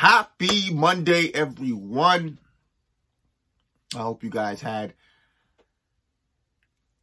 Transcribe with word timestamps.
Happy 0.00 0.72
Monday, 0.72 1.30
everyone. 1.34 2.38
I 3.94 3.98
hope 3.98 4.24
you 4.24 4.30
guys 4.30 4.62
had 4.62 4.94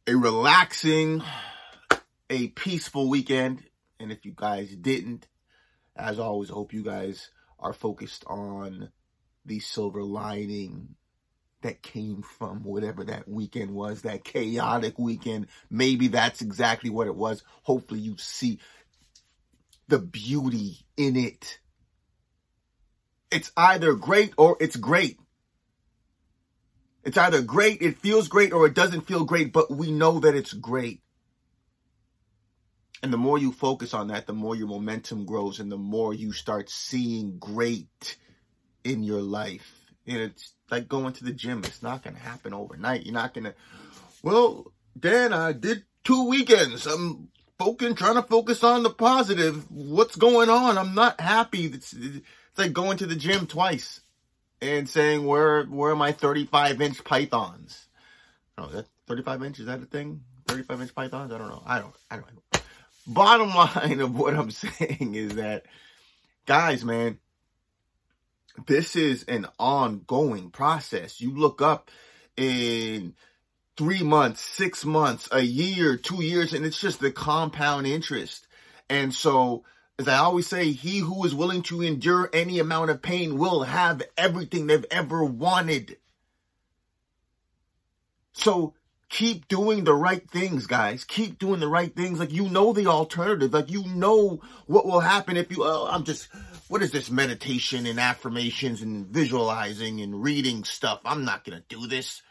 a 0.08 0.16
relaxing, 0.16 1.22
a 2.28 2.48
peaceful 2.48 3.08
weekend. 3.08 3.62
And 4.00 4.10
if 4.10 4.26
you 4.26 4.32
guys 4.34 4.74
didn't, 4.74 5.28
as 5.94 6.18
always, 6.18 6.50
I 6.50 6.54
hope 6.54 6.72
you 6.72 6.82
guys 6.82 7.30
are 7.60 7.72
focused 7.72 8.24
on 8.26 8.90
the 9.46 9.60
silver 9.60 10.02
lining 10.02 10.96
that 11.62 11.82
came 11.82 12.22
from 12.22 12.64
whatever 12.64 13.04
that 13.04 13.28
weekend 13.28 13.70
was, 13.70 14.02
that 14.02 14.24
chaotic 14.24 14.98
weekend. 14.98 15.46
Maybe 15.70 16.08
that's 16.08 16.42
exactly 16.42 16.90
what 16.90 17.06
it 17.06 17.14
was. 17.14 17.44
Hopefully 17.62 18.00
you 18.00 18.16
see 18.18 18.58
the 19.86 20.00
beauty 20.00 20.84
in 20.96 21.14
it. 21.14 21.60
It's 23.30 23.52
either 23.56 23.94
great 23.94 24.32
or 24.36 24.56
it's 24.60 24.76
great. 24.76 25.18
It's 27.04 27.16
either 27.16 27.42
great, 27.42 27.80
it 27.80 27.98
feels 27.98 28.28
great, 28.28 28.52
or 28.52 28.66
it 28.66 28.74
doesn't 28.74 29.06
feel 29.06 29.24
great, 29.24 29.52
but 29.52 29.70
we 29.70 29.90
know 29.90 30.20
that 30.20 30.34
it's 30.34 30.52
great. 30.52 31.00
And 33.02 33.12
the 33.12 33.16
more 33.16 33.38
you 33.38 33.52
focus 33.52 33.94
on 33.94 34.08
that, 34.08 34.26
the 34.26 34.32
more 34.32 34.56
your 34.56 34.66
momentum 34.66 35.24
grows 35.24 35.60
and 35.60 35.70
the 35.70 35.78
more 35.78 36.12
you 36.12 36.32
start 36.32 36.68
seeing 36.68 37.38
great 37.38 38.16
in 38.82 39.02
your 39.02 39.22
life. 39.22 39.78
And 40.06 40.18
it's 40.18 40.52
like 40.70 40.88
going 40.88 41.12
to 41.14 41.24
the 41.24 41.32
gym. 41.32 41.62
It's 41.64 41.82
not 41.82 42.02
going 42.02 42.16
to 42.16 42.22
happen 42.22 42.52
overnight. 42.52 43.04
You're 43.04 43.14
not 43.14 43.34
going 43.34 43.44
to, 43.44 43.54
well, 44.22 44.72
Dan, 44.98 45.32
I 45.32 45.52
did 45.52 45.84
two 46.02 46.28
weekends. 46.28 46.86
I'm 46.86 47.28
focusing, 47.58 47.94
trying 47.94 48.16
to 48.16 48.22
focus 48.22 48.64
on 48.64 48.82
the 48.82 48.90
positive. 48.90 49.70
What's 49.70 50.16
going 50.16 50.50
on? 50.50 50.76
I'm 50.76 50.94
not 50.94 51.20
happy. 51.20 51.66
It's, 51.66 51.94
like 52.58 52.72
going 52.72 52.98
to 52.98 53.06
the 53.06 53.16
gym 53.16 53.46
twice 53.46 54.00
and 54.60 54.88
saying, 54.88 55.24
where, 55.24 55.64
where 55.64 55.92
are 55.92 55.96
my 55.96 56.12
35 56.12 56.80
inch 56.80 57.04
pythons? 57.04 57.86
Oh, 58.56 58.66
that 58.66 58.86
35 59.06 59.44
inch, 59.44 59.60
is 59.60 59.66
that 59.66 59.82
a 59.82 59.86
thing? 59.86 60.22
35 60.46 60.82
inch 60.82 60.94
pythons? 60.94 61.32
I 61.32 61.38
don't 61.38 61.48
know. 61.48 61.62
I 61.64 61.78
don't, 61.78 61.94
I 62.10 62.16
don't 62.16 62.26
know. 62.26 62.60
Bottom 63.06 63.48
line 63.54 64.00
of 64.00 64.16
what 64.16 64.34
I'm 64.34 64.50
saying 64.50 65.14
is 65.14 65.36
that, 65.36 65.66
guys, 66.46 66.84
man, 66.84 67.18
this 68.66 68.96
is 68.96 69.24
an 69.24 69.46
ongoing 69.58 70.50
process. 70.50 71.20
You 71.20 71.34
look 71.36 71.62
up 71.62 71.90
in 72.36 73.14
three 73.76 74.02
months, 74.02 74.40
six 74.40 74.84
months, 74.84 75.28
a 75.30 75.40
year, 75.40 75.96
two 75.96 76.22
years, 76.22 76.52
and 76.52 76.66
it's 76.66 76.80
just 76.80 77.00
the 77.00 77.12
compound 77.12 77.86
interest. 77.86 78.46
And 78.90 79.14
so, 79.14 79.64
as 79.98 80.06
I 80.06 80.18
always 80.18 80.46
say, 80.46 80.70
he 80.70 80.98
who 80.98 81.24
is 81.24 81.34
willing 81.34 81.62
to 81.64 81.82
endure 81.82 82.30
any 82.32 82.60
amount 82.60 82.90
of 82.90 83.02
pain 83.02 83.36
will 83.36 83.64
have 83.64 84.02
everything 84.16 84.66
they've 84.66 84.86
ever 84.90 85.24
wanted. 85.24 85.96
So 88.32 88.74
keep 89.08 89.48
doing 89.48 89.82
the 89.82 89.94
right 89.94 90.28
things, 90.30 90.66
guys. 90.66 91.02
Keep 91.04 91.40
doing 91.40 91.58
the 91.58 91.68
right 91.68 91.94
things. 91.94 92.20
Like 92.20 92.32
you 92.32 92.48
know 92.48 92.72
the 92.72 92.86
alternative. 92.86 93.52
Like 93.52 93.70
you 93.70 93.84
know 93.88 94.40
what 94.66 94.86
will 94.86 95.00
happen 95.00 95.36
if 95.36 95.50
you. 95.50 95.64
Oh, 95.64 95.88
I'm 95.90 96.04
just. 96.04 96.28
What 96.68 96.82
is 96.82 96.92
this 96.92 97.10
meditation 97.10 97.86
and 97.86 97.98
affirmations 97.98 98.82
and 98.82 99.06
visualizing 99.06 100.00
and 100.02 100.22
reading 100.22 100.64
stuff? 100.64 101.00
I'm 101.04 101.24
not 101.24 101.44
gonna 101.44 101.64
do 101.68 101.86
this. 101.86 102.22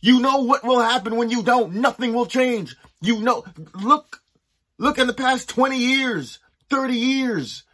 You 0.00 0.20
know 0.20 0.42
what 0.42 0.64
will 0.64 0.80
happen 0.80 1.16
when 1.16 1.30
you 1.30 1.42
don't. 1.42 1.74
Nothing 1.74 2.12
will 2.12 2.26
change. 2.26 2.76
You 3.00 3.20
know. 3.20 3.44
Look. 3.74 4.20
Look 4.76 4.96
in 4.96 5.06
the 5.06 5.12
past 5.12 5.50
20 5.50 5.76
years, 5.76 6.38
30 6.70 6.94
years. 6.94 7.64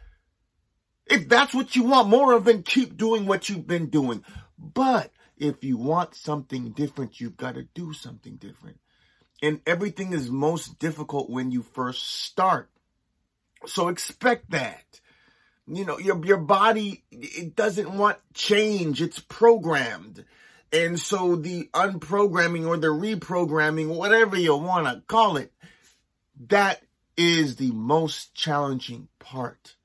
If 1.05 1.29
that's 1.29 1.53
what 1.53 1.75
you 1.75 1.83
want 1.83 2.09
more 2.09 2.33
of, 2.33 2.45
then 2.45 2.63
keep 2.63 2.97
doing 2.97 3.25
what 3.25 3.47
you've 3.47 3.67
been 3.67 3.89
doing. 3.89 4.23
But 4.57 5.11
if 5.37 5.63
you 5.63 5.77
want 5.77 6.15
something 6.15 6.71
different, 6.71 7.21
you've 7.21 7.37
got 7.37 7.55
to 7.55 7.63
do 7.63 7.93
something 7.93 8.35
different. 8.35 8.79
And 9.41 9.61
everything 9.65 10.13
is 10.13 10.29
most 10.29 10.79
difficult 10.79 11.29
when 11.29 11.51
you 11.51 11.61
first 11.61 12.23
start. 12.23 12.69
So 13.65 13.87
expect 13.87 14.51
that. 14.51 14.83
You 15.67 15.85
know, 15.85 15.99
your, 15.99 16.23
your 16.25 16.37
body, 16.37 17.03
it 17.11 17.55
doesn't 17.55 17.91
want 17.91 18.17
change. 18.33 19.01
It's 19.01 19.19
programmed. 19.19 20.25
And 20.71 20.99
so 20.99 21.35
the 21.35 21.69
unprogramming 21.73 22.67
or 22.67 22.77
the 22.77 22.87
reprogramming, 22.87 23.95
whatever 23.95 24.37
you 24.37 24.55
want 24.55 24.87
to 24.87 25.03
call 25.07 25.37
it, 25.37 25.51
that 26.47 26.81
is 27.17 27.55
the 27.55 27.71
most 27.71 28.33
challenging 28.35 29.07
part. 29.19 29.75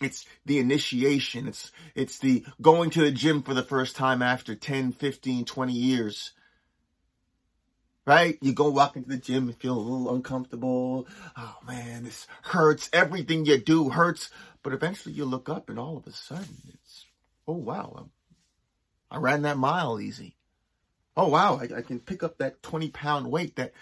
It's 0.00 0.26
the 0.44 0.58
initiation. 0.58 1.48
It's, 1.48 1.70
it's 1.94 2.18
the 2.18 2.44
going 2.60 2.90
to 2.90 3.00
the 3.00 3.12
gym 3.12 3.42
for 3.42 3.54
the 3.54 3.62
first 3.62 3.96
time 3.96 4.20
after 4.20 4.54
10, 4.54 4.92
15, 4.92 5.44
20 5.44 5.72
years. 5.72 6.32
Right? 8.06 8.36
You 8.42 8.52
go 8.52 8.68
walk 8.68 8.96
into 8.96 9.08
the 9.08 9.16
gym 9.16 9.48
and 9.48 9.56
feel 9.56 9.78
a 9.78 9.80
little 9.80 10.14
uncomfortable. 10.14 11.06
Oh 11.36 11.56
man, 11.66 12.04
this 12.04 12.26
hurts. 12.42 12.90
Everything 12.92 13.46
you 13.46 13.56
do 13.56 13.88
hurts. 13.88 14.30
But 14.62 14.74
eventually 14.74 15.14
you 15.14 15.24
look 15.24 15.48
up 15.48 15.70
and 15.70 15.78
all 15.78 15.96
of 15.96 16.06
a 16.06 16.12
sudden 16.12 16.56
it's, 16.74 17.06
oh 17.46 17.54
wow, 17.54 18.08
I 19.10 19.18
ran 19.18 19.42
that 19.42 19.58
mile 19.58 20.00
easy. 20.00 20.36
Oh 21.16 21.28
wow, 21.28 21.60
I, 21.60 21.78
I 21.78 21.82
can 21.82 22.00
pick 22.00 22.22
up 22.22 22.38
that 22.38 22.62
20 22.62 22.90
pound 22.90 23.30
weight 23.30 23.56
that 23.56 23.72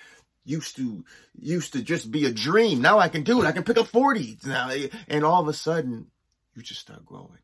used 0.44 0.76
to 0.76 1.04
used 1.38 1.72
to 1.74 1.82
just 1.82 2.10
be 2.10 2.26
a 2.26 2.32
dream. 2.32 2.80
Now 2.80 2.98
I 2.98 3.08
can 3.08 3.22
do 3.22 3.40
it. 3.42 3.46
I 3.46 3.52
can 3.52 3.64
pick 3.64 3.78
up 3.78 3.86
40 3.88 4.38
now. 4.44 4.70
And 5.08 5.24
all 5.24 5.40
of 5.40 5.48
a 5.48 5.52
sudden, 5.52 6.08
you 6.54 6.62
just 6.62 6.80
start 6.80 7.04
growing. 7.04 7.38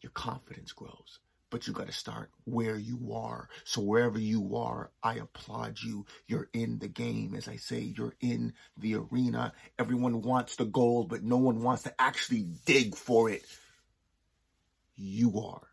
Your 0.00 0.10
confidence 0.10 0.72
grows. 0.72 1.18
But 1.50 1.66
you 1.66 1.72
got 1.72 1.88
to 1.88 1.92
start 1.92 2.30
where 2.44 2.76
you 2.76 3.12
are. 3.12 3.48
So 3.64 3.80
wherever 3.80 4.20
you 4.20 4.56
are, 4.56 4.92
I 5.02 5.14
applaud 5.16 5.78
you. 5.82 6.06
You're 6.28 6.48
in 6.52 6.78
the 6.78 6.86
game. 6.86 7.34
As 7.34 7.48
I 7.48 7.56
say, 7.56 7.80
you're 7.80 8.14
in 8.20 8.52
the 8.76 8.94
arena. 8.94 9.52
Everyone 9.76 10.22
wants 10.22 10.54
the 10.54 10.64
gold, 10.64 11.08
but 11.08 11.24
no 11.24 11.38
one 11.38 11.60
wants 11.60 11.82
to 11.82 12.00
actually 12.00 12.46
dig 12.66 12.94
for 12.94 13.28
it. 13.28 13.44
You 14.94 15.40
are. 15.40 15.66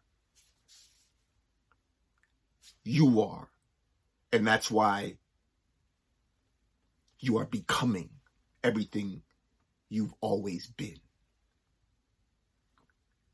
You 2.83 3.21
are. 3.21 3.47
And 4.33 4.47
that's 4.47 4.71
why 4.71 5.17
you 7.19 7.37
are 7.37 7.45
becoming 7.45 8.09
everything 8.63 9.21
you've 9.89 10.13
always 10.21 10.67
been. 10.67 10.99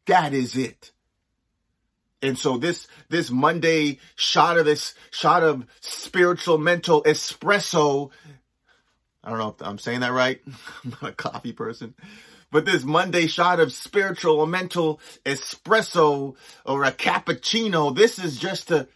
That 0.06 0.34
is 0.34 0.56
it. 0.56 0.92
And 2.22 2.38
so 2.38 2.58
this, 2.58 2.88
this 3.10 3.30
Monday 3.30 4.00
shot 4.16 4.58
of 4.58 4.66
this 4.66 4.96
shot 5.12 5.44
of 5.44 5.66
spiritual 5.82 6.58
mental 6.58 7.04
espresso. 7.04 8.12
I 9.24 9.30
don't 9.30 9.40
know 9.40 9.56
if 9.60 9.68
I'm 9.68 9.78
saying 9.78 10.02
that 10.02 10.14
right. 10.14 10.42
I'm 10.84 10.92
not 11.02 11.12
a 11.12 11.14
coffee 11.14 11.52
person, 11.52 11.94
but 12.50 12.66
this 12.66 12.84
Monday 12.84 13.28
shot 13.28 13.60
of 13.60 13.74
spiritual 13.74 14.40
or 14.40 14.48
mental 14.48 15.02
espresso 15.26 16.36
or 16.66 16.86
a 16.86 16.92
cappuccino. 16.92 17.94
This 17.94 18.20
is 18.20 18.38
just 18.38 18.70
to, 18.70 18.88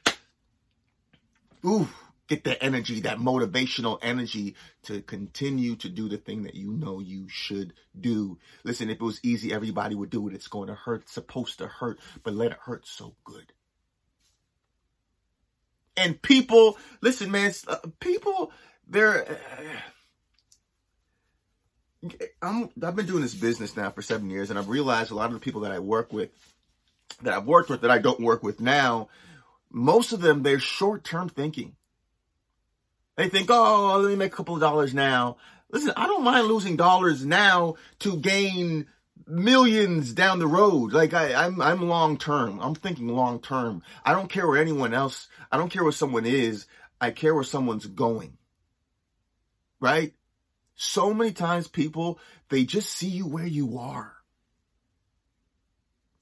ooh, 1.66 1.90
get 2.28 2.44
that 2.44 2.64
energy, 2.64 3.02
that 3.02 3.18
motivational 3.18 4.00
energy 4.02 4.56
to 4.84 5.02
continue 5.02 5.76
to 5.78 5.90
do 5.90 6.10
the 6.10 6.18
thing 6.18 6.44
that 6.44 6.56
you 6.56 6.72
know 6.72 7.00
you 7.00 7.28
should 7.30 7.74
do. 8.00 8.38
Listen, 8.64 8.90
if 8.90 8.96
it 8.96 9.04
was 9.04 9.20
easy, 9.24 9.54
everybody 9.54 9.96
would 9.96 10.10
do 10.10 10.28
it. 10.28 10.34
It's 10.34 10.48
going 10.48 10.68
to 10.68 10.76
hurt. 10.76 11.04
It's 11.04 11.14
supposed 11.14 11.60
to 11.60 11.68
hurt, 11.68 12.00
but 12.24 12.34
let 12.34 12.52
it 12.52 12.58
hurt 12.62 12.86
so 12.86 13.16
good. 13.24 13.54
And 15.96 16.22
people, 16.22 16.78
listen, 17.02 17.32
man, 17.32 17.54
uh, 17.68 17.78
people, 18.00 18.52
they're, 18.88 19.32
uh, 22.04 22.10
I'm, 22.42 22.70
I've 22.84 22.96
been 22.96 23.08
doing 23.08 23.24
this 23.24 23.34
business 23.34 23.76
now 23.76 23.90
for 23.90 24.04
seven 24.04 24.30
years, 24.30 24.50
and 24.50 24.60
I've 24.60 24.70
realized 24.70 25.12
a 25.12 25.16
lot 25.16 25.28
of 25.28 25.34
the 25.34 25.40
people 25.40 25.62
that 25.62 25.72
I 25.72 25.80
work 25.80 26.14
with, 26.14 26.30
that 27.24 27.34
I've 27.34 27.46
worked 27.46 27.70
with, 27.70 27.82
that 27.82 27.90
I 27.90 27.98
don't 27.98 28.20
work 28.20 28.44
with 28.44 28.62
now, 28.62 29.10
most 29.72 30.14
of 30.14 30.22
them, 30.22 30.44
they're 30.44 30.60
short 30.60 31.04
term 31.04 31.30
thinking 31.30 31.76
they 33.18 33.30
think, 33.30 33.50
oh, 33.52 33.98
let 34.00 34.10
me 34.10 34.16
make 34.16 34.32
a 34.32 34.36
couple 34.36 34.56
of 34.56 34.62
dollars 34.62 34.94
now. 34.94 35.38
Listen, 35.72 35.92
I 35.98 36.08
don't 36.08 36.24
mind 36.24 36.48
losing 36.48 36.78
dollars 36.78 37.26
now 37.26 37.76
to 38.00 38.16
gain 38.16 38.88
millions 39.26 40.14
down 40.14 40.40
the 40.40 40.48
road. 40.48 40.94
Like 40.94 41.14
I, 41.14 41.34
I'm, 41.34 41.62
I'm 41.62 41.90
long 41.90 42.18
term. 42.18 42.60
I'm 42.62 42.76
thinking 42.76 43.10
long 43.10 43.42
term. 43.42 43.82
I 44.06 44.14
don't 44.14 44.30
care 44.30 44.48
where 44.48 44.62
anyone 44.62 44.94
else, 44.94 45.28
I 45.52 45.58
don't 45.58 45.70
care 45.70 45.84
where 45.84 45.92
someone 45.92 46.26
is. 46.26 46.68
I 47.00 47.12
care 47.12 47.36
where 47.36 47.44
someone's 47.44 47.86
going. 47.86 48.38
Right? 49.80 50.14
So 50.76 51.14
many 51.14 51.32
times 51.32 51.68
people, 51.68 52.20
they 52.50 52.64
just 52.64 52.90
see 52.92 53.08
you 53.08 53.28
where 53.28 53.46
you 53.46 53.78
are. 53.80 54.14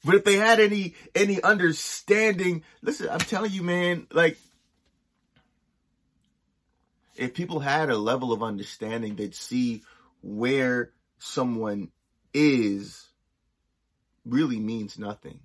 But 0.03 0.15
if 0.15 0.23
they 0.23 0.35
had 0.35 0.59
any, 0.59 0.93
any 1.13 1.41
understanding, 1.41 2.63
listen, 2.81 3.09
I'm 3.09 3.19
telling 3.19 3.51
you, 3.51 3.63
man, 3.63 4.07
like 4.11 4.37
if 7.15 7.33
people 7.33 7.59
had 7.59 7.89
a 7.89 7.97
level 7.97 8.33
of 8.33 8.43
understanding, 8.43 9.15
they'd 9.15 9.35
see 9.35 9.83
where 10.21 10.91
someone 11.19 11.91
is 12.33 13.07
really 14.25 14.59
means 14.59 14.97
nothing. 14.99 15.39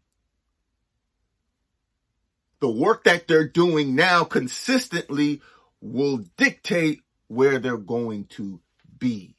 The 2.61 2.71
work 2.71 3.05
that 3.05 3.27
they're 3.27 3.49
doing 3.49 3.95
now 3.95 4.25
consistently 4.25 5.41
will 5.81 6.19
dictate 6.37 7.03
where 7.29 7.59
they're 7.59 7.77
going 7.79 8.25
to 8.27 8.61
be. 8.99 9.37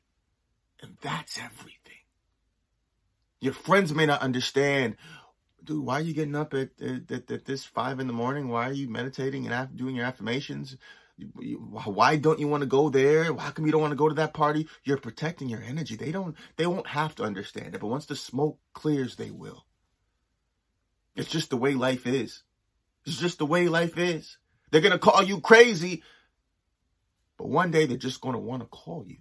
And 0.81 0.97
that's 1.01 1.37
everything. 1.37 1.77
Your 3.39 3.53
friends 3.53 3.93
may 3.93 4.05
not 4.05 4.21
understand, 4.21 4.95
dude, 5.63 5.85
why 5.85 5.95
are 5.95 6.01
you 6.01 6.13
getting 6.13 6.35
up 6.35 6.53
at, 6.53 6.69
at, 6.81 7.31
at 7.31 7.45
this 7.45 7.65
five 7.65 7.99
in 7.99 8.07
the 8.07 8.13
morning? 8.13 8.47
Why 8.47 8.69
are 8.69 8.73
you 8.73 8.87
meditating 8.87 9.47
and 9.47 9.77
doing 9.77 9.95
your 9.95 10.05
affirmations? 10.05 10.77
Why 11.17 12.15
don't 12.15 12.39
you 12.39 12.47
want 12.47 12.61
to 12.61 12.67
go 12.67 12.89
there? 12.89 13.25
How 13.35 13.51
come 13.51 13.65
you 13.65 13.71
don't 13.71 13.81
want 13.81 13.91
to 13.91 13.97
go 13.97 14.09
to 14.09 14.15
that 14.15 14.33
party? 14.33 14.67
You're 14.83 14.97
protecting 14.97 15.49
your 15.49 15.61
energy. 15.61 15.95
They 15.95 16.11
don't, 16.11 16.35
they 16.57 16.65
won't 16.65 16.87
have 16.87 17.15
to 17.15 17.23
understand 17.23 17.75
it, 17.75 17.81
but 17.81 17.87
once 17.87 18.05
the 18.05 18.15
smoke 18.15 18.59
clears, 18.73 19.15
they 19.15 19.31
will. 19.31 19.65
It's 21.15 21.29
just 21.29 21.49
the 21.49 21.57
way 21.57 21.73
life 21.73 22.07
is. 22.07 22.43
It's 23.05 23.17
just 23.17 23.39
the 23.39 23.45
way 23.45 23.67
life 23.67 23.97
is. 23.97 24.37
They're 24.71 24.81
going 24.81 24.93
to 24.93 24.99
call 24.99 25.23
you 25.23 25.41
crazy, 25.41 26.03
but 27.37 27.49
one 27.49 27.71
day 27.71 27.85
they're 27.85 27.97
just 27.97 28.21
going 28.21 28.35
to 28.35 28.39
want 28.39 28.61
to 28.61 28.67
call 28.67 29.05
you. 29.05 29.17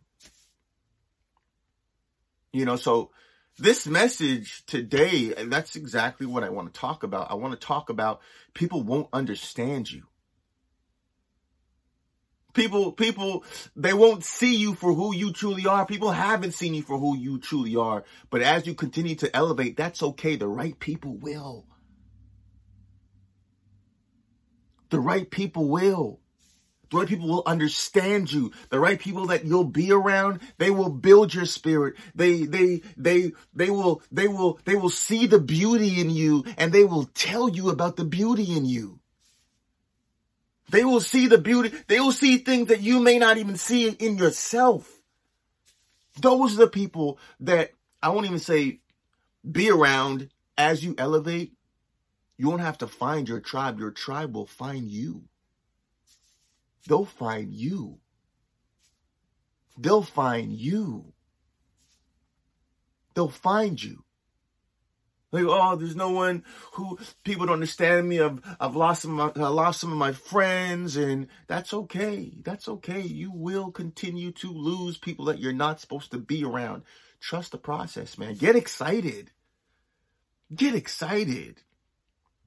You 2.53 2.65
know, 2.65 2.77
so 2.77 3.11
this 3.59 3.87
message 3.87 4.65
today, 4.67 5.35
that's 5.47 5.77
exactly 5.77 6.27
what 6.27 6.45
I 6.45 6.51
want 6.51 6.73
to 6.73 6.81
talk 6.81 7.03
about. 7.03 7.31
I 7.31 7.35
want 7.35 7.53
to 7.59 7.67
talk 7.67 7.91
about 7.91 8.21
people 8.55 8.83
won't 8.83 9.09
understand 9.13 9.91
you. 9.91 10.05
People, 12.53 12.93
people, 12.93 13.45
they 13.77 13.93
won't 13.93 14.25
see 14.25 14.57
you 14.57 14.75
for 14.75 14.93
who 14.93 15.15
you 15.15 15.33
truly 15.33 15.67
are. 15.67 15.87
People 15.87 16.11
haven't 16.11 16.53
seen 16.53 16.75
you 16.75 16.83
for 16.83 16.99
who 16.99 17.17
you 17.17 17.39
truly 17.39 17.77
are. 17.77 18.05
But 18.31 18.43
as 18.43 18.67
you 18.67 18.75
continue 18.75 19.15
to 19.17 19.35
elevate, 19.37 19.77
that's 19.77 20.03
okay. 20.03 20.37
The 20.37 20.49
right 20.49 20.79
people 20.79 21.17
will. 21.17 21.67
The 24.91 25.01
right 25.01 25.31
people 25.31 25.69
will. 25.69 26.21
The 26.91 26.99
right 26.99 27.09
people 27.09 27.29
will 27.29 27.45
understand 27.47 28.33
you. 28.33 28.51
The 28.71 28.81
right 28.81 28.99
people 28.99 29.27
that 29.29 29.45
you'll 29.45 29.65
be 29.65 29.93
around, 29.93 30.41
they 30.59 30.71
will 30.71 30.91
build 30.91 31.33
your 31.33 31.45
spirit. 31.45 31.95
They, 32.17 32.45
they, 32.45 32.83
they, 32.97 33.33
they 33.55 33.71
will, 33.71 34.03
they 34.11 34.27
will, 34.27 34.59
they 34.65 34.75
will 34.75 34.91
see 34.91 35.27
the 35.27 35.39
beauty 35.39 36.01
in 36.01 36.11
you 36.11 36.45
and 36.59 36.73
they 36.73 36.83
will 36.85 37.05
tell 37.15 37.49
you 37.49 37.71
about 37.71 37.97
the 37.97 38.05
beauty 38.05 38.57
in 38.57 38.65
you. 38.65 39.00
They 40.71 40.85
will 40.85 41.01
see 41.01 41.27
the 41.27 41.39
beauty. 41.39 41.73
They 41.89 41.99
will 41.99 42.13
see 42.13 42.39
things 42.39 42.69
that 42.69 42.81
you 42.81 43.01
may 43.01 43.19
not 43.19 43.39
even 43.39 43.57
see 43.57 43.89
in 43.89 44.17
yourself. 44.19 44.89
Those 46.21 46.55
are 46.55 46.65
the 46.65 46.69
people 46.69 47.19
that 47.41 47.73
I 48.03 48.11
won't 48.11 48.27
even 48.27 48.39
say 48.39 48.79
be 49.51 49.71
around 49.71 50.31
as 50.57 50.85
you 50.85 50.95
elevate. 50.97 51.55
You 52.37 52.49
won't 52.49 52.61
have 52.61 52.79
to 52.79 52.87
find 52.87 53.29
your 53.29 53.41
tribe. 53.41 53.81
Your 53.81 53.91
tribe 53.91 54.35
will 54.35 54.47
find 54.47 54.89
you. 54.89 55.25
They'll 56.87 57.05
find 57.05 57.53
you. 57.53 57.99
They'll 59.77 60.03
find 60.03 60.53
you. 60.53 61.13
They'll 63.15 63.29
find 63.29 63.83
you. 63.83 64.05
Like, 65.33 65.45
oh, 65.47 65.77
there's 65.77 65.95
no 65.95 66.11
one 66.11 66.45
who 66.73 66.99
people 67.23 67.47
don't 67.47 67.55
understand 67.55 68.09
me. 68.09 68.21
I've 68.21 68.41
I've 68.59 68.75
lost 68.75 69.03
some 69.03 69.21
I 69.21 69.31
lost 69.49 69.81
some 69.81 69.93
of 69.93 69.99
my 69.99 70.13
friends, 70.13 70.97
and 70.97 71.29
that's 71.47 71.73
okay. 71.73 72.33
That's 72.43 72.69
okay. 72.69 73.01
You 73.01 73.31
will 73.33 73.71
continue 73.71 74.33
to 74.33 74.53
lose 74.53 74.99
people 74.99 75.27
that 75.27 75.39
you're 75.39 75.53
not 75.53 75.81
supposed 75.81 76.11
to 76.13 76.19
be 76.19 76.45
around. 76.45 76.83
Trust 77.21 77.53
the 77.53 77.59
process, 77.59 78.19
man. 78.19 78.35
Get 78.35 78.57
excited. 78.57 79.31
Get 80.55 80.75
excited. 80.75 81.63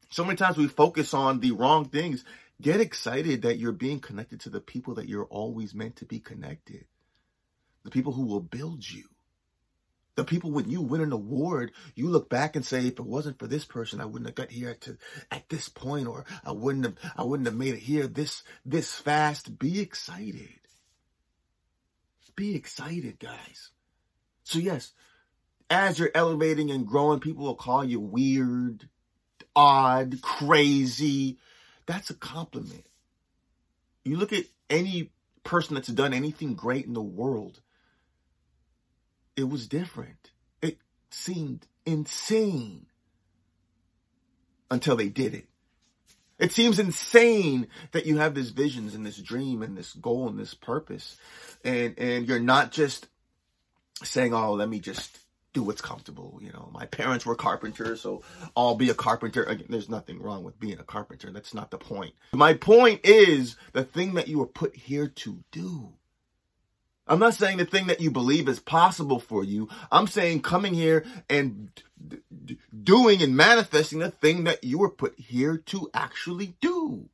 So 0.10 0.26
many 0.26 0.36
times 0.36 0.58
we 0.58 0.68
focus 0.68 1.14
on 1.14 1.40
the 1.40 1.52
wrong 1.52 1.86
things. 1.86 2.26
Get 2.62 2.82
excited 2.82 3.44
that 3.44 3.58
you're 3.58 3.72
being 3.72 4.00
connected 4.00 4.42
to 4.42 4.50
the 4.50 4.62
people 4.62 4.96
that 4.96 5.08
you're 5.08 5.26
always 5.26 5.74
meant 5.74 5.96
to 5.98 6.06
be 6.06 6.20
connected. 6.20 6.86
The 7.84 7.92
people 7.92 8.14
who 8.14 8.26
will 8.26 8.42
build 8.42 8.90
you. 8.90 9.06
The 10.16 10.24
people 10.24 10.52
when 10.52 10.70
you 10.70 10.82
win 10.82 11.02
an 11.02 11.12
award, 11.12 11.72
you 11.96 12.08
look 12.08 12.30
back 12.30 12.56
and 12.56 12.64
say, 12.66 12.86
if 12.86 13.00
it 13.00 13.06
wasn't 13.06 13.40
for 13.40 13.48
this 13.48 13.66
person, 13.66 14.00
I 14.00 14.06
wouldn't 14.06 14.28
have 14.28 14.36
got 14.36 14.52
here 14.52 14.76
to 14.82 14.98
at 15.32 15.50
this 15.50 15.70
point, 15.70 16.08
or 16.08 16.26
I 16.46 16.52
wouldn't 16.52 16.86
have 16.86 16.96
I 17.18 17.24
wouldn't 17.24 17.48
have 17.48 17.56
made 17.56 17.74
it 17.74 17.80
here 17.80 18.06
this 18.08 18.44
this 18.66 18.94
fast. 18.94 19.58
Be 19.58 19.80
excited. 19.80 20.60
Be 22.36 22.56
excited, 22.56 23.20
guys. 23.20 23.70
So 24.44 24.60
yes, 24.60 24.94
as 25.70 26.00
you're 26.00 26.12
elevating 26.14 26.72
and 26.72 26.86
growing, 26.88 27.20
people 27.20 27.46
will 27.46 27.56
call 27.56 27.84
you 27.84 28.00
weird, 28.00 28.88
odd, 29.56 30.22
crazy, 30.22 31.38
that's 31.86 32.10
a 32.10 32.16
compliment. 32.16 32.86
You 34.04 34.18
look 34.18 34.34
at 34.34 34.46
any 34.70 35.12
person 35.44 35.76
that's 35.76 35.88
done 35.88 36.14
anything 36.14 36.56
great 36.56 36.86
in 36.86 36.94
the 36.94 37.02
world, 37.02 37.62
it 39.36 39.50
was 39.50 39.68
different. 39.68 40.32
It 40.62 40.78
seemed 41.10 41.66
insane 41.86 42.88
until 44.70 44.96
they 44.96 45.10
did 45.10 45.34
it. 45.34 45.48
It 46.40 46.52
seems 46.52 46.80
insane 46.80 47.68
that 47.92 48.06
you 48.06 48.18
have 48.18 48.34
this 48.34 48.50
visions 48.50 48.96
and 48.96 49.06
this 49.06 49.18
dream 49.18 49.62
and 49.62 49.78
this 49.78 49.94
goal 49.94 50.28
and 50.28 50.38
this 50.38 50.54
purpose. 50.54 51.18
And 51.64 51.98
and 51.98 52.28
you're 52.28 52.40
not 52.40 52.72
just 52.72 53.08
saying, 54.04 54.34
"Oh, 54.34 54.54
let 54.54 54.68
me 54.68 54.80
just 54.80 55.18
do 55.54 55.64
what's 55.64 55.82
comfortable. 55.82 56.40
You 56.42 56.52
know, 56.52 56.70
my 56.74 56.86
parents 56.88 57.26
were 57.26 57.36
carpenters, 57.36 58.02
so 58.02 58.24
I'll 58.58 58.76
be 58.76 58.90
a 58.90 58.96
carpenter. 58.96 59.44
Again, 59.44 59.68
there's 59.70 59.90
nothing 59.90 60.22
wrong 60.22 60.44
with 60.44 60.60
being 60.60 60.80
a 60.80 60.84
carpenter. 60.84 61.32
That's 61.32 61.54
not 61.54 61.72
the 61.72 61.78
point. 61.78 62.14
My 62.34 62.56
point 62.56 63.02
is 63.04 63.56
the 63.72 63.84
thing 63.84 64.16
that 64.16 64.28
you 64.28 64.40
were 64.40 64.48
put 64.48 64.76
here 64.76 65.08
to 65.08 65.44
do. 65.52 65.94
I'm 67.08 67.20
not 67.20 67.34
saying 67.34 67.58
the 67.58 67.66
thing 67.66 67.88
that 67.88 68.00
you 68.00 68.12
believe 68.12 68.48
is 68.48 68.60
possible 68.60 69.20
for 69.20 69.44
you. 69.44 69.68
I'm 69.92 70.08
saying 70.08 70.42
coming 70.42 70.74
here 70.74 71.06
and 71.30 71.70
d- 72.08 72.18
d- 72.46 72.58
doing 72.84 73.22
and 73.22 73.36
manifesting 73.36 74.00
the 74.00 74.12
thing 74.12 74.46
that 74.46 74.64
you 74.64 74.78
were 74.78 74.90
put 74.90 75.20
here 75.20 75.58
to 75.58 75.90
actually 75.94 76.56
do. 76.62 77.10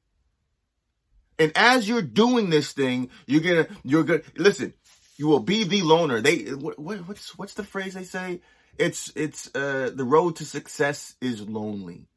And 1.39 1.51
as 1.55 1.87
you're 1.87 2.01
doing 2.03 2.49
this 2.49 2.73
thing, 2.73 3.09
you're 3.25 3.41
gonna, 3.41 3.67
you're 3.83 4.03
gonna, 4.03 4.21
listen, 4.35 4.73
you 5.17 5.27
will 5.27 5.39
be 5.39 5.63
the 5.63 5.81
loner. 5.81 6.21
They 6.21 6.43
what, 6.53 6.77
what's 6.79 7.37
what's 7.37 7.55
the 7.55 7.63
phrase 7.63 7.93
they 7.93 8.03
say? 8.03 8.41
It's 8.77 9.11
it's 9.15 9.53
uh 9.55 9.91
the 9.93 10.05
road 10.05 10.37
to 10.37 10.45
success 10.45 11.15
is 11.21 11.47
lonely. 11.47 12.07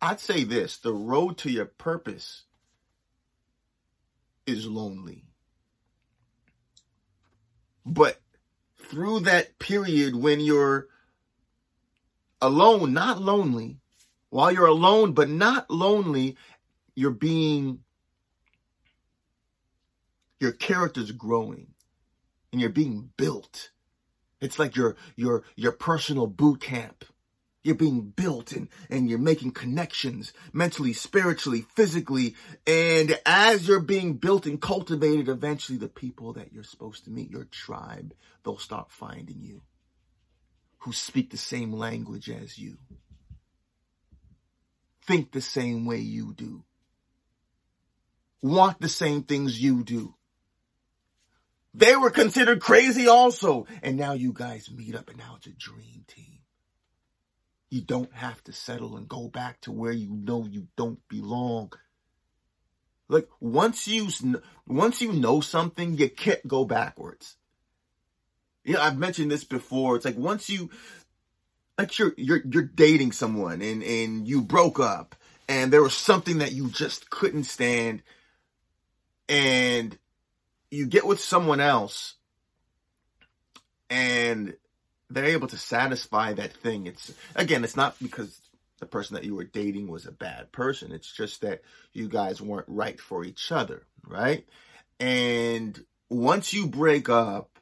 I'd 0.00 0.20
say 0.20 0.44
this, 0.44 0.78
the 0.78 0.92
road 0.92 1.38
to 1.38 1.50
your 1.50 1.66
purpose 1.66 2.44
is 4.46 4.66
lonely. 4.66 5.24
But 7.84 8.20
through 8.76 9.20
that 9.20 9.58
period 9.58 10.14
when 10.16 10.40
you're 10.40 10.88
alone, 12.40 12.92
not 12.92 13.20
lonely, 13.20 13.78
while 14.30 14.52
you're 14.52 14.66
alone 14.66 15.12
but 15.12 15.28
not 15.28 15.70
lonely, 15.70 16.36
you're 16.94 17.10
being 17.10 17.80
your 20.40 20.52
character's 20.52 21.12
growing 21.12 21.68
and 22.52 22.60
you're 22.60 22.70
being 22.70 23.10
built. 23.16 23.70
It's 24.40 24.58
like 24.58 24.76
your 24.76 24.96
your 25.16 25.42
your 25.56 25.72
personal 25.72 26.26
boot 26.26 26.60
camp. 26.60 27.04
You're 27.64 27.74
being 27.74 28.02
built 28.02 28.52
and, 28.52 28.68
and 28.90 29.08
you're 29.08 29.18
making 29.18 29.52
connections 29.52 30.32
mentally, 30.52 30.92
spiritually, 30.92 31.64
physically. 31.74 32.36
And 32.66 33.18
as 33.26 33.66
you're 33.66 33.80
being 33.80 34.14
built 34.14 34.46
and 34.46 34.60
cultivated, 34.60 35.28
eventually 35.28 35.78
the 35.78 35.88
people 35.88 36.34
that 36.34 36.52
you're 36.52 36.62
supposed 36.62 37.04
to 37.04 37.10
meet, 37.10 37.30
your 37.30 37.46
tribe, 37.46 38.14
they'll 38.44 38.58
start 38.58 38.92
finding 38.92 39.40
you 39.40 39.62
who 40.80 40.92
speak 40.92 41.30
the 41.30 41.38
same 41.38 41.72
language 41.72 42.28
as 42.28 42.58
you, 42.58 42.76
think 45.06 45.32
the 45.32 45.40
same 45.40 45.86
way 45.86 45.96
you 45.96 46.34
do, 46.34 46.62
want 48.42 48.78
the 48.78 48.90
same 48.90 49.22
things 49.22 49.58
you 49.60 49.82
do. 49.82 50.14
They 51.72 51.96
were 51.96 52.10
considered 52.10 52.60
crazy 52.60 53.08
also. 53.08 53.66
And 53.82 53.96
now 53.96 54.12
you 54.12 54.34
guys 54.34 54.70
meet 54.70 54.94
up 54.94 55.08
and 55.08 55.18
now 55.18 55.36
it's 55.38 55.46
a 55.46 55.50
dream 55.50 56.04
team. 56.06 56.43
You 57.74 57.80
don't 57.80 58.14
have 58.14 58.40
to 58.44 58.52
settle 58.52 58.96
and 58.96 59.08
go 59.08 59.26
back 59.26 59.60
to 59.62 59.72
where 59.72 59.90
you 59.90 60.08
know 60.08 60.46
you 60.48 60.68
don't 60.76 61.00
belong. 61.08 61.72
Like 63.08 63.28
once 63.40 63.88
you 63.88 64.10
once 64.64 65.02
you 65.02 65.12
know 65.12 65.40
something, 65.40 65.98
you 65.98 66.08
can't 66.08 66.46
go 66.46 66.64
backwards. 66.64 67.34
Yeah, 68.64 68.80
I've 68.80 68.96
mentioned 68.96 69.32
this 69.32 69.42
before. 69.42 69.96
It's 69.96 70.04
like 70.04 70.16
once 70.16 70.48
you 70.48 70.70
like 71.76 71.98
you're 71.98 72.14
you're 72.16 72.42
you're 72.48 72.62
dating 72.62 73.10
someone 73.10 73.60
and 73.60 73.82
and 73.82 74.28
you 74.28 74.40
broke 74.42 74.78
up 74.78 75.16
and 75.48 75.72
there 75.72 75.82
was 75.82 75.94
something 75.94 76.38
that 76.38 76.52
you 76.52 76.68
just 76.68 77.10
couldn't 77.10 77.42
stand 77.42 78.04
and 79.28 79.98
you 80.70 80.86
get 80.86 81.04
with 81.04 81.18
someone 81.18 81.58
else 81.58 82.14
and 83.90 84.54
they're 85.14 85.24
able 85.24 85.48
to 85.48 85.58
satisfy 85.58 86.32
that 86.34 86.52
thing. 86.52 86.86
It's 86.86 87.12
again, 87.34 87.64
it's 87.64 87.76
not 87.76 87.96
because 88.02 88.38
the 88.80 88.86
person 88.86 89.14
that 89.14 89.24
you 89.24 89.34
were 89.34 89.44
dating 89.44 89.88
was 89.88 90.06
a 90.06 90.12
bad 90.12 90.52
person. 90.52 90.92
It's 90.92 91.10
just 91.10 91.40
that 91.42 91.62
you 91.92 92.08
guys 92.08 92.40
weren't 92.40 92.68
right 92.68 93.00
for 93.00 93.24
each 93.24 93.52
other, 93.52 93.84
right? 94.06 94.46
And 95.00 95.84
once 96.08 96.52
you 96.52 96.66
break 96.66 97.08
up 97.08 97.58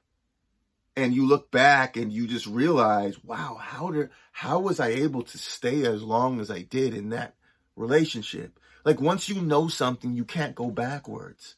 and 0.96 1.14
you 1.14 1.26
look 1.26 1.50
back 1.50 1.96
and 1.96 2.12
you 2.12 2.26
just 2.26 2.46
realize, 2.46 3.22
wow, 3.24 3.58
how 3.60 3.90
did 3.90 4.10
how 4.32 4.60
was 4.60 4.80
I 4.80 4.88
able 4.88 5.22
to 5.22 5.38
stay 5.38 5.84
as 5.84 6.02
long 6.02 6.40
as 6.40 6.50
I 6.50 6.62
did 6.62 6.94
in 6.94 7.10
that 7.10 7.34
relationship? 7.76 8.58
Like 8.84 9.00
once 9.00 9.28
you 9.28 9.40
know 9.40 9.68
something, 9.68 10.14
you 10.14 10.24
can't 10.24 10.54
go 10.54 10.70
backwards. 10.70 11.56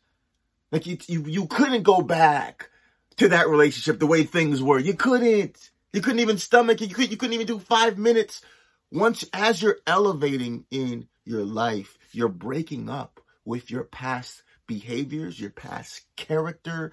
Like 0.71 0.87
you 0.87 0.99
you, 1.07 1.25
you 1.27 1.47
couldn't 1.47 1.85
go 1.85 2.03
back 2.03 2.71
to 3.17 3.29
that 3.29 3.49
relationship 3.49 3.99
the 3.99 4.07
way 4.07 4.25
things 4.25 4.63
were. 4.63 4.79
You 4.79 4.95
couldn't. 4.95 5.71
You 5.95 6.01
couldn't 6.01 6.19
even 6.19 6.39
stomach 6.39 6.83
it. 6.83 6.89
You, 6.89 6.95
could, 6.97 7.11
you 7.13 7.17
couldn't 7.17 7.35
even 7.35 7.47
do 7.47 7.61
five 7.61 7.99
minutes. 7.99 8.43
Once, 8.91 9.25
as 9.33 9.63
you're 9.63 9.79
elevating 9.87 10.65
in 10.73 11.07
your 11.25 11.45
life, 11.45 11.97
you're 12.11 12.29
breaking 12.29 12.91
up 12.91 13.21
with 13.45 13.71
your 13.71 13.85
past 13.85 14.43
behaviors, 14.67 15.39
your 15.39 15.51
past 15.51 16.03
character, 16.17 16.91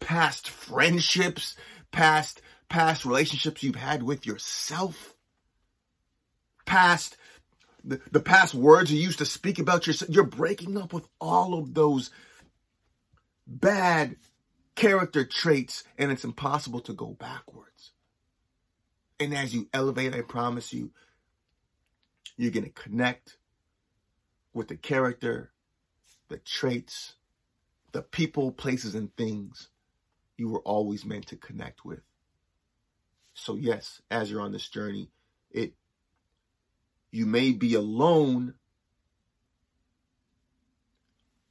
past 0.00 0.48
friendships, 0.48 1.54
past 1.92 2.42
past 2.68 3.04
relationships 3.04 3.62
you've 3.62 3.76
had 3.76 4.02
with 4.02 4.26
yourself, 4.26 5.14
past 6.64 7.16
the, 7.84 8.00
the 8.10 8.18
past 8.18 8.56
words 8.56 8.92
you 8.92 8.98
used 8.98 9.18
to 9.18 9.24
speak 9.24 9.60
about 9.60 9.86
yourself. 9.86 10.10
You're 10.10 10.24
breaking 10.24 10.76
up 10.76 10.92
with 10.92 11.06
all 11.20 11.56
of 11.56 11.74
those 11.74 12.10
bad 13.46 14.16
character 14.74 15.24
traits, 15.24 15.84
and 15.96 16.10
it's 16.10 16.24
impossible 16.24 16.80
to 16.80 16.92
go 16.92 17.06
backwards. 17.06 17.92
And 19.18 19.34
as 19.34 19.54
you 19.54 19.68
elevate, 19.72 20.14
I 20.14 20.22
promise 20.22 20.72
you, 20.72 20.90
you're 22.36 22.50
going 22.50 22.64
to 22.64 22.70
connect 22.70 23.38
with 24.52 24.68
the 24.68 24.76
character, 24.76 25.52
the 26.28 26.38
traits, 26.38 27.14
the 27.92 28.02
people, 28.02 28.52
places, 28.52 28.94
and 28.94 29.14
things 29.16 29.68
you 30.36 30.48
were 30.50 30.60
always 30.60 31.04
meant 31.04 31.26
to 31.28 31.36
connect 31.36 31.84
with. 31.84 32.00
So 33.32 33.54
yes, 33.54 34.00
as 34.10 34.30
you're 34.30 34.40
on 34.40 34.52
this 34.52 34.68
journey, 34.68 35.10
it 35.50 35.74
you 37.10 37.26
may 37.26 37.52
be 37.52 37.74
alone, 37.74 38.54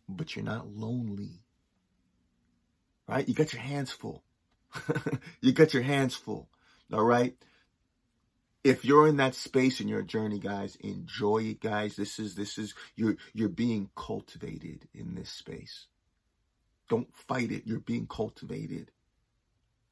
but 0.08 0.36
you're 0.36 0.46
not 0.46 0.68
lonely. 0.68 1.42
Right? 3.08 3.28
You 3.28 3.34
got 3.34 3.54
your 3.54 3.62
hands 3.62 3.92
full. 3.92 4.24
you 5.42 5.54
got 5.54 5.74
your 5.74 5.84
hands 5.84 6.16
full. 6.16 6.50
All 6.92 7.04
right? 7.04 7.36
If 8.66 8.84
you're 8.84 9.08
in 9.08 9.18
that 9.18 9.36
space 9.36 9.80
in 9.80 9.88
your 9.88 10.02
journey 10.02 10.40
guys 10.40 10.76
enjoy 10.78 11.38
it 11.44 11.62
guys. 11.62 11.96
This 11.96 12.18
is 12.18 12.34
this 12.34 12.58
is 12.58 12.74
you're 12.96 13.16
you're 13.32 13.48
being 13.48 13.92
cultivated 13.96 14.88
in 14.92 15.14
this 15.14 15.30
space. 15.30 15.86
Don't 16.90 17.16
fight 17.16 17.52
it. 17.52 17.68
You're 17.68 17.80
being 17.80 18.08
cultivated. 18.08 18.90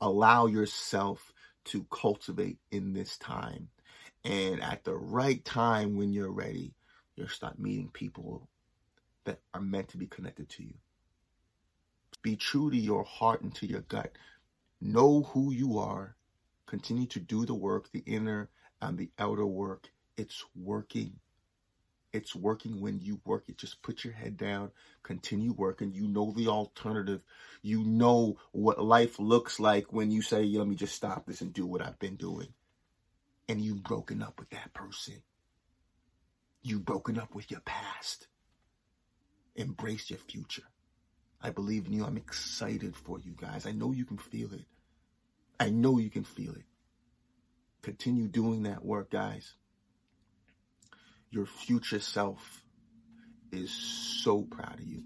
Allow 0.02 0.48
yourself 0.48 1.32
to 1.66 1.86
cultivate 1.92 2.58
in 2.72 2.94
this 2.94 3.16
time. 3.20 3.70
And 4.26 4.60
at 4.64 4.84
the 4.84 4.96
right 4.96 5.46
time 5.46 5.96
when 5.96 6.12
you're 6.12 6.32
ready 6.32 6.74
you'll 7.16 7.28
start 7.28 7.60
meeting 7.60 7.92
people 7.94 8.50
that 9.26 9.40
are 9.54 9.62
meant 9.62 9.90
to 9.90 9.98
be 9.98 10.08
connected 10.08 10.50
to 10.50 10.64
you. 10.64 10.74
Be 12.24 12.36
true 12.36 12.72
to 12.72 12.78
your 12.78 13.04
heart 13.04 13.44
and 13.44 13.54
to 13.56 13.68
your 13.68 13.82
gut. 13.82 14.14
Know 14.82 15.22
who 15.32 15.52
you 15.52 15.78
are. 15.78 16.16
Continue 16.66 17.06
to 17.08 17.20
do 17.20 17.46
the 17.46 17.54
work 17.54 17.92
the 17.92 18.04
inner 18.08 18.50
and 18.84 18.98
the 18.98 19.10
outer 19.18 19.46
work. 19.46 19.90
It's 20.18 20.44
working. 20.56 21.20
It's 22.12 22.36
working 22.36 22.80
when 22.80 23.00
you 23.00 23.20
work 23.26 23.46
it. 23.48 23.58
Just 23.58 23.82
put 23.82 24.04
your 24.04 24.14
head 24.14 24.38
down, 24.38 24.72
continue 25.02 25.52
working. 25.52 25.94
You 25.94 26.08
know 26.08 26.32
the 26.32 26.48
alternative. 26.48 27.24
You 27.64 27.84
know 27.84 28.38
what 28.52 28.84
life 28.84 29.20
looks 29.20 29.60
like 29.60 29.92
when 29.92 30.12
you 30.12 30.22
say, 30.22 30.44
let 30.44 30.68
me 30.68 30.76
just 30.76 30.96
stop 30.96 31.26
this 31.26 31.42
and 31.42 31.52
do 31.52 31.66
what 31.66 31.82
I've 31.82 31.98
been 31.98 32.16
doing. 32.16 32.50
And 33.50 33.62
you've 33.62 33.84
broken 33.84 34.22
up 34.22 34.40
with 34.40 34.52
that 34.52 34.74
person. 34.74 35.24
You've 36.62 36.86
broken 36.86 37.18
up 37.18 37.34
with 37.34 37.50
your 37.50 37.62
past. 37.62 38.28
Embrace 39.56 40.10
your 40.10 40.20
future. 40.20 40.64
I 41.42 41.50
believe 41.50 41.88
in 41.88 41.94
you. 41.94 42.06
I'm 42.06 42.18
excited 42.18 42.96
for 42.96 43.20
you 43.20 43.34
guys. 43.36 43.66
I 43.66 43.72
know 43.72 43.92
you 43.92 44.06
can 44.06 44.18
feel 44.18 44.54
it. 44.54 44.66
I 45.60 45.70
know 45.70 45.98
you 45.98 46.10
can 46.10 46.24
feel 46.24 46.54
it. 46.54 46.64
Continue 47.84 48.30
doing 48.30 48.64
that 48.64 48.84
work, 48.84 49.12
guys. 49.12 49.54
Your 51.30 51.46
future 51.46 52.00
self 52.00 52.64
is 53.52 53.72
so 53.72 54.44
proud 54.44 54.80
of 54.80 54.86
you. 54.86 55.04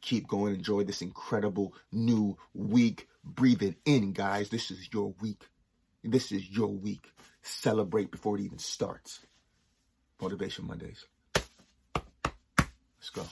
Keep 0.00 0.26
going. 0.26 0.54
Enjoy 0.54 0.84
this 0.84 1.02
incredible 1.02 1.74
new 1.92 2.38
week. 2.54 3.06
Breathe 3.22 3.62
it 3.62 3.76
in, 3.84 4.12
guys. 4.12 4.48
This 4.48 4.70
is 4.70 4.88
your 4.90 5.14
week. 5.20 5.44
This 6.02 6.32
is 6.32 6.48
your 6.48 6.68
week. 6.68 7.12
Celebrate 7.42 8.10
before 8.10 8.38
it 8.38 8.42
even 8.42 8.58
starts. 8.58 9.20
Motivation 10.20 10.66
Mondays. 10.66 11.04
Let's 12.56 13.10
go. 13.12 13.22